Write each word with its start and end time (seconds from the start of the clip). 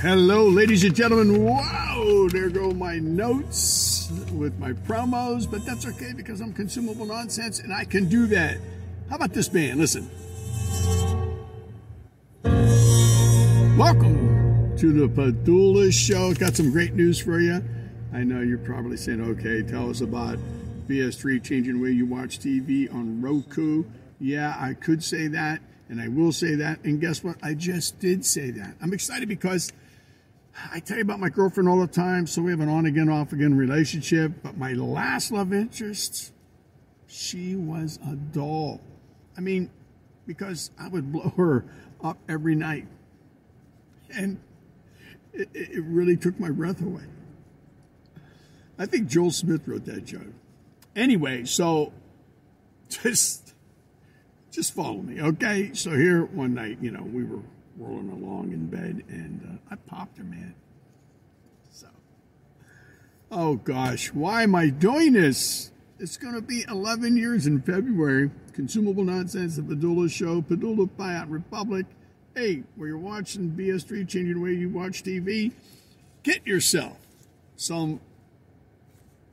Hello, 0.00 0.48
ladies 0.48 0.82
and 0.82 0.94
gentlemen. 0.94 1.44
Wow, 1.44 2.26
there 2.32 2.48
go 2.48 2.70
my 2.70 2.98
notes 2.98 4.10
with 4.32 4.58
my 4.58 4.72
promos, 4.72 5.48
but 5.48 5.66
that's 5.66 5.84
okay 5.84 6.14
because 6.16 6.40
I'm 6.40 6.54
consumable 6.54 7.04
nonsense 7.04 7.60
and 7.60 7.70
I 7.70 7.84
can 7.84 8.08
do 8.08 8.26
that. 8.28 8.56
How 9.10 9.16
about 9.16 9.34
this 9.34 9.50
band? 9.50 9.78
Listen. 9.78 10.08
Welcome 13.76 14.74
to 14.78 14.90
the 14.90 15.06
Padula 15.06 15.92
Show. 15.92 16.32
Got 16.32 16.56
some 16.56 16.70
great 16.70 16.94
news 16.94 17.20
for 17.20 17.38
you. 17.38 17.62
I 18.14 18.22
know 18.24 18.40
you're 18.40 18.56
probably 18.56 18.96
saying, 18.96 19.20
okay, 19.20 19.62
tell 19.62 19.90
us 19.90 20.00
about 20.00 20.38
BS3 20.88 21.44
changing 21.44 21.74
the 21.74 21.82
way 21.82 21.90
you 21.90 22.06
watch 22.06 22.38
TV 22.38 22.90
on 22.90 23.20
Roku. 23.20 23.84
Yeah, 24.18 24.56
I 24.58 24.72
could 24.72 25.04
say 25.04 25.26
that, 25.26 25.60
and 25.90 26.00
I 26.00 26.08
will 26.08 26.32
say 26.32 26.54
that. 26.54 26.82
And 26.84 27.02
guess 27.02 27.22
what? 27.22 27.36
I 27.42 27.52
just 27.52 28.00
did 28.00 28.24
say 28.24 28.50
that. 28.52 28.76
I'm 28.80 28.94
excited 28.94 29.28
because 29.28 29.70
I 30.72 30.80
tell 30.80 30.96
you 30.96 31.02
about 31.02 31.20
my 31.20 31.28
girlfriend 31.28 31.68
all 31.68 31.80
the 31.80 31.86
time, 31.86 32.26
so 32.26 32.42
we 32.42 32.50
have 32.50 32.60
an 32.60 32.68
on 32.68 32.86
again, 32.86 33.08
off 33.08 33.32
again 33.32 33.56
relationship. 33.56 34.32
But 34.42 34.56
my 34.56 34.72
last 34.72 35.32
love 35.32 35.52
interest, 35.52 36.32
she 37.06 37.56
was 37.56 37.98
a 38.06 38.14
doll. 38.14 38.80
I 39.36 39.40
mean, 39.40 39.70
because 40.26 40.70
I 40.78 40.88
would 40.88 41.12
blow 41.12 41.30
her 41.36 41.64
up 42.02 42.18
every 42.28 42.54
night. 42.54 42.86
And 44.14 44.40
it, 45.32 45.48
it 45.54 45.82
really 45.84 46.16
took 46.16 46.38
my 46.40 46.50
breath 46.50 46.82
away. 46.82 47.04
I 48.78 48.86
think 48.86 49.08
Joel 49.08 49.30
Smith 49.30 49.62
wrote 49.66 49.84
that 49.84 50.04
joke. 50.04 50.32
Anyway, 50.96 51.44
so 51.44 51.92
just 52.88 53.54
just 54.50 54.74
follow 54.74 55.00
me, 55.00 55.20
okay? 55.20 55.70
So 55.74 55.90
here 55.90 56.24
one 56.24 56.54
night, 56.54 56.78
you 56.80 56.90
know, 56.90 57.02
we 57.02 57.22
were 57.22 57.40
rolling 57.78 58.10
along 58.10 58.52
in 58.52 58.66
bed, 58.66 59.02
and 59.08 59.60
uh, 59.70 59.74
I 59.74 59.76
popped 59.76 60.18
her, 60.18 60.24
man. 60.24 60.54
So, 61.70 61.88
oh 63.30 63.56
gosh, 63.56 64.12
why 64.12 64.42
am 64.42 64.54
I 64.54 64.68
doing 64.68 65.12
this? 65.12 65.70
It's 65.98 66.16
going 66.16 66.34
to 66.34 66.40
be 66.40 66.64
11 66.66 67.16
years 67.16 67.46
in 67.46 67.60
February. 67.60 68.30
Consumable 68.54 69.04
Nonsense, 69.04 69.56
The 69.56 69.62
Padula 69.62 70.10
Show, 70.10 70.40
Padula 70.42 70.88
Buyout 70.88 71.30
Republic. 71.30 71.86
Hey, 72.34 72.62
where 72.76 72.88
you're 72.88 72.98
watching 72.98 73.50
BS3, 73.50 74.08
changing 74.08 74.34
the 74.34 74.40
way 74.40 74.52
you 74.52 74.70
watch 74.70 75.02
TV, 75.02 75.52
get 76.22 76.46
yourself 76.46 76.96
some 77.56 78.00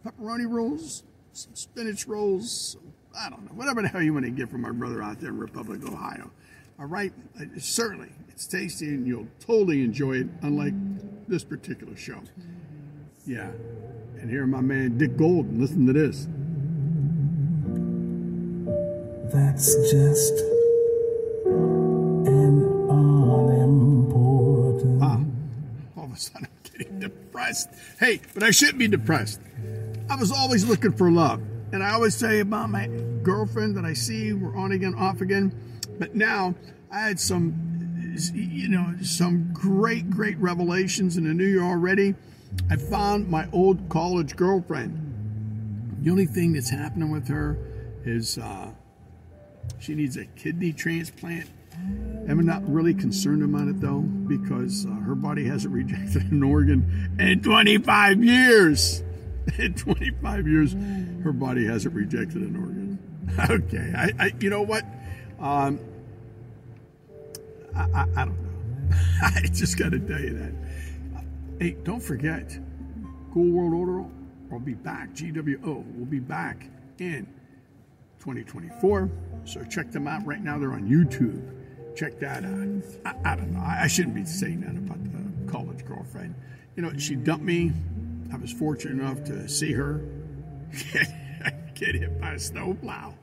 pepperoni 0.05 0.49
rolls, 0.49 1.03
some 1.31 1.55
spinach 1.55 2.07
rolls, 2.07 2.73
some, 2.73 2.93
I 3.17 3.29
don't 3.29 3.45
know, 3.45 3.51
whatever 3.51 3.81
the 3.81 3.87
hell 3.87 4.01
you 4.01 4.13
want 4.13 4.25
to 4.25 4.31
get 4.31 4.49
from 4.49 4.65
our 4.65 4.73
brother 4.73 5.01
out 5.01 5.19
there 5.19 5.29
in 5.29 5.37
Republic, 5.37 5.81
Ohio. 5.87 6.31
All 6.79 6.85
right, 6.85 7.11
uh, 7.39 7.45
certainly 7.57 8.09
it's 8.29 8.45
tasty 8.45 8.89
and 8.89 9.07
you'll 9.07 9.25
totally 9.39 9.83
enjoy 9.83 10.17
it, 10.17 10.27
unlike 10.43 10.75
this 11.27 11.43
particular 11.43 11.95
show. 11.95 12.19
Yeah, 13.25 13.49
and 14.19 14.29
here 14.29 14.45
my 14.45 14.61
man 14.61 14.95
Dick 14.95 15.17
Golden. 15.17 15.59
Listen 15.59 15.87
to 15.87 15.93
this. 15.93 16.27
That's 19.33 19.73
just 19.91 20.33
an 22.27 22.61
unimportant. 22.89 25.01
Ah, 25.01 25.21
all 25.97 26.05
of 26.05 26.11
a 26.11 26.15
sudden 26.15 26.47
I'm 26.47 26.77
getting 26.77 26.99
depressed. 26.99 27.69
Hey, 27.99 28.21
but 28.35 28.43
I 28.43 28.51
shouldn't 28.51 28.77
be 28.77 28.87
depressed. 28.87 29.41
I 30.11 30.15
was 30.15 30.31
always 30.31 30.63
looking 30.63 30.91
for 30.91 31.09
love. 31.09 31.41
And 31.73 31.83
I 31.83 31.93
always 31.93 32.15
say 32.15 32.39
about 32.39 32.69
my 32.69 32.85
girlfriend 33.23 33.75
that 33.77 33.83
I 33.83 33.93
see, 33.93 34.31
we're 34.31 34.55
on 34.55 34.71
again, 34.71 34.93
off 34.93 35.21
again. 35.21 35.51
But 35.99 36.15
now 36.15 36.55
I 36.91 36.99
had 36.99 37.19
some, 37.19 37.53
you 38.33 38.69
know, 38.69 38.95
some 39.01 39.51
great, 39.53 40.09
great 40.09 40.37
revelations 40.37 41.17
in 41.17 41.25
the 41.25 41.33
new 41.33 41.45
year 41.45 41.63
already. 41.63 42.15
I 42.69 42.75
found 42.75 43.29
my 43.29 43.47
old 43.51 43.89
college 43.89 44.35
girlfriend. 44.35 45.03
The 46.01 46.11
only 46.11 46.25
thing 46.25 46.53
that's 46.53 46.69
happening 46.69 47.11
with 47.11 47.27
her 47.27 47.57
is 48.05 48.37
uh, 48.37 48.71
she 49.79 49.95
needs 49.95 50.17
a 50.17 50.25
kidney 50.25 50.73
transplant. 50.73 51.49
I'm 52.27 52.45
not 52.45 52.67
really 52.67 52.93
concerned 52.93 53.43
about 53.43 53.67
it 53.67 53.79
though, 53.79 54.01
because 54.01 54.85
uh, 54.85 54.89
her 54.89 55.15
body 55.15 55.45
hasn't 55.45 55.73
rejected 55.73 56.31
an 56.31 56.43
organ 56.43 57.15
in 57.19 57.41
25 57.41 58.23
years. 58.23 59.03
In 59.57 59.75
25 59.75 60.45
years, 60.45 60.75
her 61.23 61.31
body 61.31 61.65
hasn't 61.65 61.95
rejected 61.95 62.41
an 62.41 62.55
organ. 62.57 62.99
Okay, 63.49 63.93
I, 63.95 64.11
I 64.19 64.31
you 64.39 64.49
know 64.49 64.61
what? 64.61 64.83
Um, 65.39 65.79
I, 67.75 67.81
I, 67.93 68.01
I 68.15 68.25
don't 68.25 68.41
know. 68.41 68.97
I 69.23 69.41
just 69.53 69.77
got 69.77 69.91
to 69.91 69.99
tell 69.99 70.19
you 70.19 70.37
that. 70.37 70.53
Hey, 71.59 71.77
don't 71.83 72.01
forget, 72.01 72.57
Cool 73.33 73.51
World 73.51 73.73
Order 73.73 74.05
will 74.49 74.59
be 74.59 74.73
back. 74.73 75.13
GWO 75.13 75.97
will 75.97 76.05
be 76.05 76.19
back 76.19 76.67
in 76.99 77.27
2024. 78.19 79.09
So 79.45 79.63
check 79.63 79.91
them 79.91 80.07
out 80.07 80.25
right 80.25 80.41
now. 80.41 80.57
They're 80.57 80.73
on 80.73 80.87
YouTube. 80.87 81.53
Check 81.95 82.19
that 82.19 82.43
out. 82.45 82.83
I, 83.05 83.31
I 83.31 83.35
don't 83.35 83.53
know. 83.53 83.59
I, 83.59 83.83
I 83.83 83.87
shouldn't 83.87 84.15
be 84.15 84.25
saying 84.25 84.61
that 84.61 84.77
about 84.77 85.03
the 85.03 85.51
college 85.51 85.85
girlfriend. 85.85 86.35
You 86.75 86.83
know, 86.83 86.95
she 86.97 87.15
dumped 87.15 87.45
me. 87.45 87.71
I 88.31 88.37
was 88.37 88.51
fortunate 88.51 89.01
enough 89.01 89.23
to 89.25 89.47
see 89.47 89.71
her 89.73 90.01
get 91.73 91.95
hit 91.95 92.19
by 92.19 92.33
a 92.33 92.39
snowplow. 92.39 93.13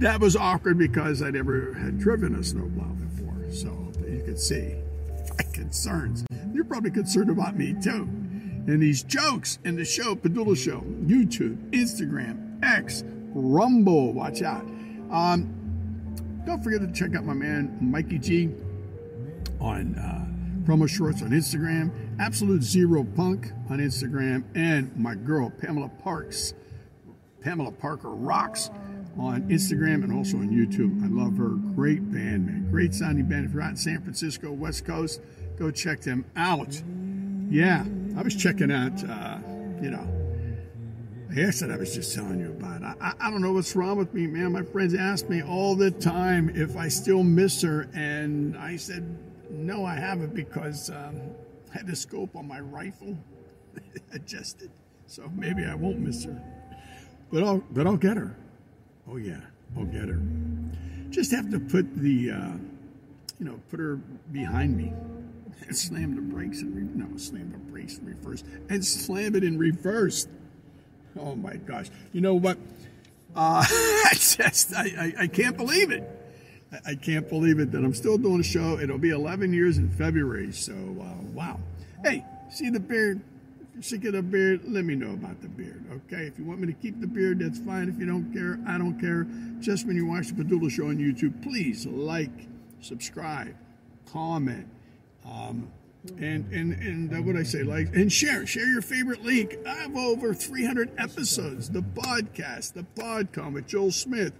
That 0.00 0.20
was 0.20 0.36
awkward 0.36 0.78
because 0.78 1.22
I 1.22 1.30
never 1.30 1.74
had 1.74 1.98
driven 1.98 2.34
a 2.36 2.42
snowplow 2.44 2.94
before. 2.94 3.34
So 3.50 3.92
you 4.08 4.22
could 4.24 4.38
see 4.38 4.74
my 5.36 5.44
concerns. 5.52 6.24
You're 6.52 6.64
probably 6.64 6.90
concerned 6.90 7.30
about 7.30 7.56
me 7.56 7.74
too. 7.82 8.02
And 8.68 8.82
these 8.82 9.02
jokes 9.02 9.58
in 9.64 9.76
the 9.76 9.84
show, 9.84 10.14
Padula 10.14 10.56
Show, 10.56 10.80
YouTube, 11.06 11.70
Instagram, 11.70 12.62
X, 12.62 13.02
Rumble. 13.32 14.12
Watch 14.12 14.42
out. 14.42 14.62
Um, 15.10 15.54
don't 16.46 16.62
forget 16.62 16.80
to 16.80 16.92
check 16.92 17.16
out 17.16 17.24
my 17.24 17.34
man 17.34 17.76
Mikey 17.80 18.18
G 18.18 18.50
on 19.60 19.94
uh, 19.96 20.26
promo 20.68 20.88
shorts 20.88 21.22
on 21.22 21.30
Instagram, 21.30 21.90
Absolute 22.20 22.62
Zero 22.62 23.04
Punk 23.04 23.52
on 23.70 23.78
Instagram, 23.78 24.44
and 24.54 24.94
my 24.96 25.14
girl 25.14 25.50
Pamela 25.50 25.88
Parks, 25.88 26.54
Pamela 27.40 27.72
Parker 27.72 28.10
Rocks 28.10 28.70
on 29.18 29.48
Instagram 29.48 30.04
and 30.04 30.12
also 30.12 30.38
on 30.38 30.50
YouTube. 30.50 31.02
I 31.02 31.08
love 31.08 31.36
her. 31.38 31.50
Great 31.74 32.10
band, 32.10 32.46
man. 32.46 32.68
Great 32.70 32.94
sounding 32.94 33.26
band. 33.26 33.46
If 33.46 33.52
you're 33.52 33.62
out 33.62 33.70
in 33.70 33.76
San 33.76 34.00
Francisco, 34.02 34.52
West 34.52 34.84
Coast, 34.84 35.20
go 35.58 35.70
check 35.70 36.00
them 36.00 36.24
out. 36.36 36.80
Yeah, 37.50 37.84
I 38.16 38.22
was 38.22 38.36
checking 38.36 38.70
out, 38.70 39.02
uh, 39.08 39.38
you 39.80 39.90
know, 39.90 40.06
I 41.36 41.50
said 41.50 41.70
I 41.70 41.76
was 41.76 41.94
just 41.94 42.14
telling 42.14 42.40
you 42.40 42.50
about. 42.50 42.82
I, 42.82 42.94
I, 43.00 43.12
I 43.20 43.30
don't 43.30 43.42
know 43.42 43.52
what's 43.52 43.76
wrong 43.76 43.96
with 43.96 44.12
me, 44.14 44.26
man. 44.26 44.52
My 44.52 44.62
friends 44.62 44.94
ask 44.94 45.28
me 45.28 45.42
all 45.42 45.74
the 45.74 45.90
time 45.90 46.50
if 46.54 46.76
I 46.76 46.88
still 46.88 47.22
miss 47.22 47.62
her, 47.62 47.88
and 47.94 48.56
I 48.56 48.76
said, 48.76 49.18
no, 49.50 49.84
I 49.84 49.94
haven't 49.94 50.34
because 50.34 50.90
um, 50.90 51.20
I 51.72 51.78
had 51.78 51.86
the 51.86 51.96
scope 51.96 52.34
on 52.34 52.48
my 52.48 52.60
rifle 52.60 53.16
adjusted, 54.12 54.70
so 55.06 55.30
maybe 55.34 55.64
I 55.64 55.74
won't 55.74 55.98
miss 55.98 56.24
her. 56.24 56.42
But 57.30 57.44
I'll, 57.44 57.62
but 57.70 57.86
I'll 57.86 57.96
get 57.96 58.16
her. 58.16 58.36
Oh 59.10 59.16
yeah, 59.16 59.40
I'll 59.76 59.84
get 59.84 60.08
her. 60.08 60.20
Just 61.10 61.30
have 61.32 61.50
to 61.50 61.58
put 61.58 61.96
the, 61.96 62.30
uh, 62.30 62.52
you 63.38 63.46
know, 63.46 63.60
put 63.70 63.80
her 63.80 63.96
behind 64.32 64.76
me 64.76 64.92
and 65.66 65.76
slam 65.76 66.14
the 66.14 66.20
brakes 66.20 66.60
and 66.60 66.74
re- 66.76 67.04
no, 67.06 67.16
slam 67.16 67.50
the 67.52 67.58
brakes 67.58 67.98
in 67.98 68.06
reverse 68.06 68.44
and 68.68 68.84
slam 68.84 69.34
it 69.34 69.44
in 69.44 69.58
reverse. 69.58 70.26
Oh 71.18 71.34
my 71.34 71.56
gosh! 71.56 71.88
You 72.12 72.20
know 72.20 72.34
what? 72.34 72.58
Uh, 73.34 73.64
I 73.68 74.10
just 74.12 74.74
I, 74.74 74.84
I, 74.98 75.22
I 75.22 75.26
can't 75.26 75.56
believe 75.56 75.90
it. 75.90 76.04
I, 76.70 76.90
I 76.90 76.94
can't 76.94 77.28
believe 77.28 77.58
it 77.60 77.72
that 77.72 77.78
I'm 77.78 77.94
still 77.94 78.18
doing 78.18 78.40
a 78.40 78.44
show. 78.44 78.78
It'll 78.78 78.98
be 78.98 79.10
11 79.10 79.52
years 79.52 79.78
in 79.78 79.88
February. 79.88 80.52
So 80.52 80.74
uh, 80.74 81.22
wow. 81.32 81.60
Hey, 82.04 82.24
see 82.50 82.68
the 82.68 82.80
beard? 82.80 83.20
Sick 83.80 84.04
of 84.04 84.12
the 84.12 84.22
beard, 84.22 84.62
let 84.66 84.84
me 84.84 84.94
know 84.94 85.12
about 85.12 85.40
the 85.40 85.48
beard. 85.48 85.84
Okay. 85.92 86.24
If 86.24 86.38
you 86.38 86.44
want 86.44 86.60
me 86.60 86.66
to 86.66 86.72
keep 86.72 87.00
the 87.00 87.06
beard, 87.06 87.38
that's 87.38 87.58
fine. 87.58 87.88
If 87.88 87.98
you 87.98 88.06
don't 88.06 88.32
care, 88.32 88.58
I 88.66 88.78
don't 88.78 88.98
care. 88.98 89.26
Just 89.60 89.86
when 89.86 89.96
you 89.96 90.06
watch 90.06 90.28
the 90.28 90.42
Padula 90.42 90.70
Show 90.70 90.88
on 90.88 90.98
YouTube, 90.98 91.42
please 91.42 91.86
like, 91.86 92.48
subscribe, 92.80 93.54
comment. 94.10 94.68
Um, 95.24 95.70
and 96.18 96.50
and 96.52 96.72
and 96.72 97.12
uh, 97.12 97.22
what 97.22 97.36
I 97.36 97.42
say, 97.42 97.62
like, 97.62 97.94
and 97.94 98.10
share 98.10 98.46
share 98.46 98.66
your 98.66 98.82
favorite 98.82 99.24
link. 99.24 99.56
I 99.66 99.74
have 99.74 99.96
over 99.96 100.32
300 100.32 100.92
episodes. 100.98 101.70
The 101.70 101.82
podcast, 101.82 102.72
the 102.72 102.86
podcom 102.94 103.52
with 103.52 103.66
Joel 103.66 103.90
Smith, 103.90 104.32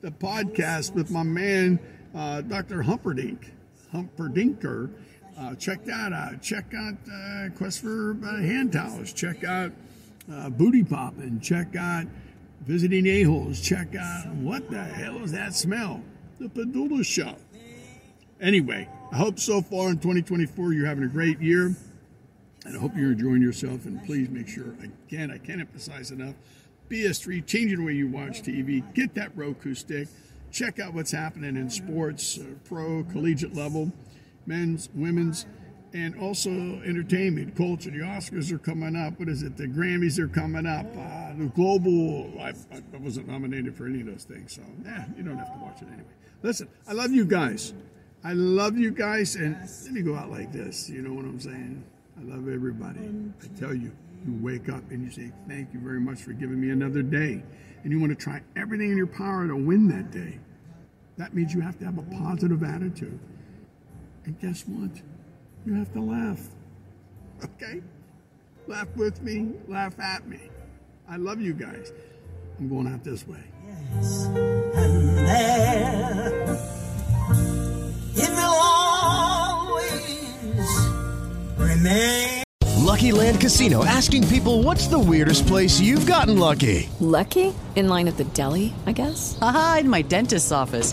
the 0.00 0.10
podcast 0.10 0.94
with 0.94 1.10
my 1.10 1.22
man 1.22 1.78
uh, 2.14 2.40
Dr. 2.42 2.82
Humperdinck, 2.82 3.52
Humperdinker. 3.90 4.90
Uh, 5.38 5.54
check 5.54 5.84
that 5.84 6.12
out. 6.12 6.42
Check 6.42 6.74
out 6.74 6.94
uh, 7.12 7.48
Quest 7.56 7.80
for 7.80 8.16
uh, 8.24 8.36
Hand 8.36 8.72
Towels. 8.72 9.12
Check 9.12 9.44
out 9.44 9.72
uh, 10.32 10.50
Booty 10.50 10.84
Poppin'. 10.84 11.40
Check 11.40 11.74
out 11.76 12.06
Visiting 12.66 13.06
A-Holes. 13.06 13.60
Check 13.60 13.94
out 13.96 14.28
what 14.34 14.70
the 14.70 14.82
hell 14.82 15.22
is 15.22 15.32
that 15.32 15.54
smell? 15.54 16.02
The 16.38 16.48
Padula 16.48 17.04
Show. 17.04 17.36
Anyway, 18.40 18.88
I 19.10 19.16
hope 19.16 19.38
so 19.38 19.62
far 19.62 19.90
in 19.90 19.98
2024 19.98 20.72
you're 20.72 20.86
having 20.86 21.04
a 21.04 21.08
great 21.08 21.40
year. 21.40 21.74
And 22.64 22.76
I 22.76 22.78
hope 22.78 22.92
you're 22.96 23.12
enjoying 23.12 23.42
yourself. 23.42 23.86
And 23.86 24.04
please 24.04 24.28
make 24.28 24.48
sure, 24.48 24.74
again, 25.08 25.30
I 25.30 25.38
can't 25.38 25.60
emphasize 25.60 26.10
enough 26.10 26.34
BS3, 26.92 27.46
change 27.46 27.74
the 27.74 27.82
way 27.82 27.94
you 27.94 28.06
watch 28.06 28.42
TV. 28.42 28.82
Get 28.92 29.14
that 29.14 29.34
Roku 29.34 29.74
stick. 29.74 30.08
Check 30.50 30.78
out 30.78 30.92
what's 30.92 31.12
happening 31.12 31.56
in 31.56 31.70
sports, 31.70 32.38
uh, 32.38 32.44
pro, 32.64 33.02
collegiate 33.04 33.54
level, 33.54 33.90
men's, 34.46 34.88
women's, 34.94 35.46
and 35.94 36.18
also 36.18 36.50
entertainment, 36.50 37.54
culture. 37.56 37.90
The 37.90 37.98
Oscars 37.98 38.50
are 38.50 38.58
coming 38.58 38.96
up. 38.96 39.18
What 39.18 39.28
is 39.28 39.42
it? 39.42 39.56
The 39.56 39.66
Grammys 39.66 40.18
are 40.18 40.28
coming 40.28 40.66
up. 40.66 40.86
Uh, 40.96 41.34
the 41.36 41.50
global. 41.54 42.32
I, 42.40 42.54
I 42.72 42.98
wasn't 42.98 43.28
nominated 43.28 43.76
for 43.76 43.86
any 43.86 44.00
of 44.00 44.06
those 44.06 44.24
things, 44.24 44.54
so 44.54 44.62
yeah, 44.84 45.04
you 45.16 45.22
don't 45.22 45.36
have 45.38 45.52
to 45.52 45.58
watch 45.58 45.82
it 45.82 45.88
anyway. 45.88 46.04
Listen, 46.42 46.68
I 46.88 46.92
love 46.92 47.12
you 47.12 47.24
guys. 47.24 47.74
I 48.24 48.32
love 48.34 48.78
you 48.78 48.90
guys, 48.90 49.34
and 49.34 49.56
let 49.84 49.92
me 49.92 50.02
go 50.02 50.14
out 50.14 50.30
like 50.30 50.52
this. 50.52 50.88
You 50.88 51.02
know 51.02 51.12
what 51.12 51.24
I'm 51.24 51.40
saying? 51.40 51.84
I 52.18 52.22
love 52.22 52.48
everybody. 52.48 53.00
I 53.42 53.58
tell 53.58 53.74
you, 53.74 53.90
you 54.26 54.38
wake 54.40 54.68
up 54.68 54.82
and 54.90 55.04
you 55.04 55.10
say, 55.10 55.32
Thank 55.48 55.72
you 55.74 55.80
very 55.80 56.00
much 56.00 56.22
for 56.22 56.32
giving 56.32 56.60
me 56.60 56.70
another 56.70 57.02
day. 57.02 57.42
And 57.82 57.90
you 57.90 57.98
want 57.98 58.16
to 58.16 58.24
try 58.24 58.40
everything 58.56 58.92
in 58.92 58.96
your 58.96 59.08
power 59.08 59.46
to 59.48 59.56
win 59.56 59.88
that 59.88 60.12
day. 60.12 60.38
That 61.16 61.34
means 61.34 61.52
you 61.52 61.60
have 61.60 61.78
to 61.80 61.84
have 61.84 61.98
a 61.98 62.02
positive 62.02 62.62
attitude. 62.62 63.18
And 64.24 64.38
guess 64.40 64.64
what? 64.66 64.90
You 65.66 65.74
have 65.74 65.92
to 65.92 66.00
laugh. 66.00 66.40
Okay? 67.44 67.82
Laugh 68.66 68.88
with 68.96 69.20
me, 69.22 69.52
laugh 69.68 69.98
at 69.98 70.28
me. 70.28 70.38
I 71.08 71.16
love 71.16 71.40
you 71.40 71.52
guys. 71.52 71.92
I'm 72.58 72.68
going 72.68 72.86
out 72.86 73.02
this 73.02 73.26
way. 73.26 73.42
Yes. 73.66 74.26
And 74.26 75.18
there 75.18 76.62
it 78.14 78.30
will 78.30 78.60
always 78.62 79.90
remain. 81.58 82.44
Lucky 82.78 83.10
Land 83.10 83.40
Casino 83.40 83.84
asking 83.84 84.28
people 84.28 84.62
what's 84.62 84.86
the 84.86 84.98
weirdest 84.98 85.46
place 85.46 85.80
you've 85.80 86.06
gotten 86.06 86.38
lucky? 86.38 86.88
Lucky? 87.00 87.54
In 87.74 87.88
line 87.88 88.06
at 88.06 88.16
the 88.18 88.24
deli, 88.24 88.74
I 88.86 88.92
guess? 88.92 89.38
Aha, 89.40 89.78
in 89.80 89.88
my 89.88 90.02
dentist's 90.02 90.52
office. 90.52 90.92